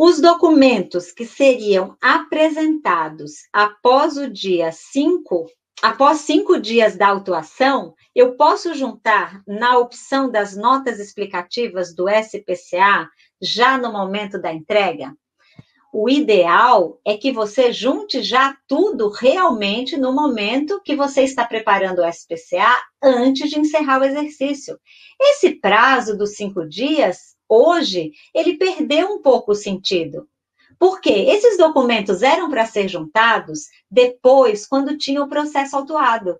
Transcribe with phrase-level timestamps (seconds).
[0.00, 5.46] Os documentos que seriam apresentados após o dia 5,
[5.82, 13.10] após cinco dias da autuação, eu posso juntar na opção das notas explicativas do SPCA
[13.42, 15.12] já no momento da entrega?
[15.92, 22.02] O ideal é que você junte já tudo realmente no momento que você está preparando
[22.02, 24.78] o SPCA antes de encerrar o exercício.
[25.20, 30.28] Esse prazo dos cinco dias hoje, ele perdeu um pouco o sentido.
[30.78, 36.38] Porque esses documentos eram para ser juntados depois, quando tinha o processo autuado.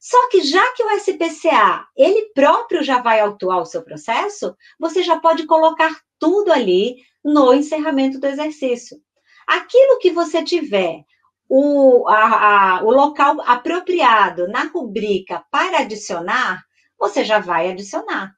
[0.00, 5.02] Só que já que o SPCA, ele próprio já vai autuar o seu processo, você
[5.02, 8.98] já pode colocar tudo ali no encerramento do exercício.
[9.46, 11.04] Aquilo que você tiver
[11.48, 16.64] o, a, a, o local apropriado na rubrica para adicionar,
[16.98, 18.35] você já vai adicionar.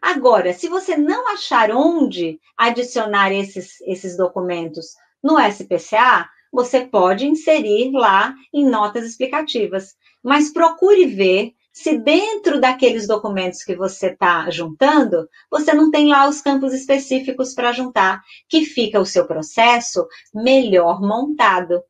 [0.00, 7.92] Agora, se você não achar onde adicionar esses, esses documentos no SPCA, você pode inserir
[7.92, 9.94] lá em notas explicativas.
[10.22, 16.28] Mas procure ver se dentro daqueles documentos que você está juntando, você não tem lá
[16.28, 21.82] os campos específicos para juntar, que fica o seu processo melhor montado.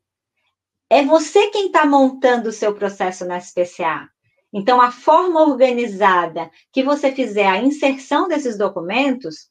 [0.89, 4.09] É você quem está montando o seu processo no SPCA.
[4.53, 9.49] Então, a forma organizada que você fizer a inserção desses documentos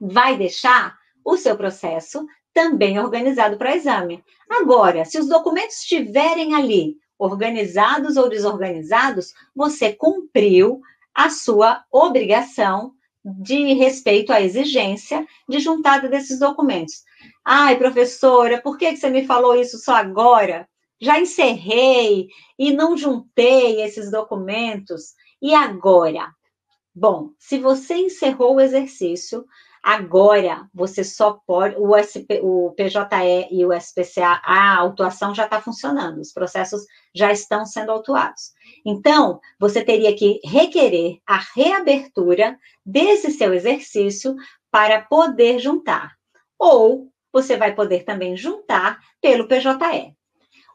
[0.00, 4.24] vai deixar o seu processo também organizado para exame.
[4.48, 10.80] Agora, se os documentos estiverem ali organizados ou desorganizados, você cumpriu
[11.14, 12.92] a sua obrigação
[13.24, 17.02] de respeito à exigência de juntada desses documentos.
[17.44, 20.68] Ai, professora, por que você me falou isso só agora?
[21.00, 25.14] Já encerrei e não juntei esses documentos.
[25.40, 26.30] E agora?
[26.94, 29.44] Bom, se você encerrou o exercício,
[29.82, 31.76] agora você só pode.
[31.76, 36.82] O, SP, o PJE e o SPCA, a autuação já está funcionando, os processos
[37.14, 38.52] já estão sendo autuados.
[38.84, 44.34] Então, você teria que requerer a reabertura desse seu exercício
[44.70, 46.16] para poder juntar.
[46.58, 50.16] Ou você vai poder também juntar pelo PJE.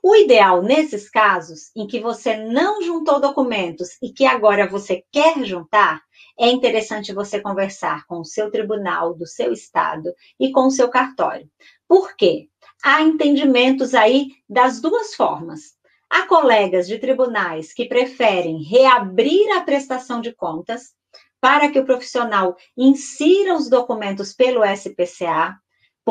[0.04, 5.46] O ideal nesses casos em que você não juntou documentos e que agora você quer
[5.46, 6.02] juntar,
[6.40, 10.90] é interessante você conversar com o seu tribunal do seu estado e com o seu
[10.90, 11.48] cartório.
[11.88, 12.50] Por quê?
[12.84, 15.76] Há entendimentos aí das duas formas.
[16.10, 20.96] Há colegas de tribunais que preferem reabrir a prestação de contas
[21.40, 25.56] para que o profissional insira os documentos pelo SPCA,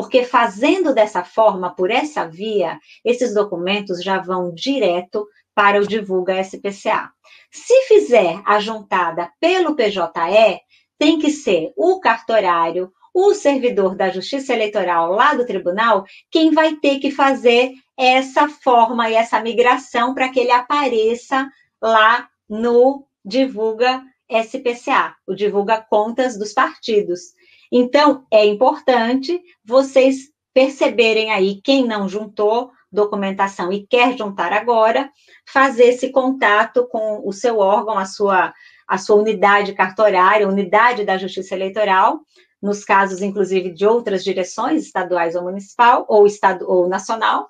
[0.01, 6.41] porque fazendo dessa forma, por essa via, esses documentos já vão direto para o Divulga
[6.41, 7.11] SPCA.
[7.51, 10.59] Se fizer a juntada pelo PJE,
[10.97, 16.77] tem que ser o cartorário, o servidor da Justiça Eleitoral lá do tribunal, quem vai
[16.77, 21.47] ter que fazer essa forma e essa migração para que ele apareça
[21.79, 27.39] lá no Divulga SPCA, o Divulga Contas dos Partidos.
[27.71, 35.09] Então, é importante vocês perceberem aí quem não juntou documentação e quer juntar agora,
[35.47, 38.53] fazer esse contato com o seu órgão, a sua,
[38.85, 42.19] a sua unidade cartorária, unidade da Justiça Eleitoral,
[42.61, 47.49] nos casos, inclusive, de outras direções, estaduais ou municipal, ou, estado, ou nacional,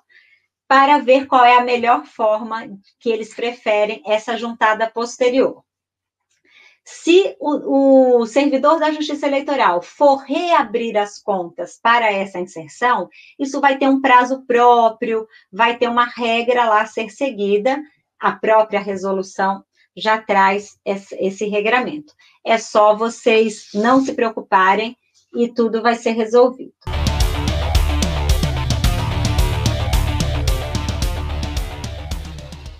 [0.68, 2.66] para ver qual é a melhor forma
[2.98, 5.62] que eles preferem essa juntada posterior.
[6.84, 13.60] Se o, o, servidor da Justiça Eleitoral for reabrir as contas para essa inserção, isso
[13.60, 17.80] vai ter um prazo próprio, vai ter uma regra lá a ser seguida,
[18.18, 19.64] a própria resolução
[19.96, 22.12] já traz esse, esse regramento.
[22.44, 24.96] É só vocês não se preocuparem
[25.34, 26.72] e tudo vai ser resolvido.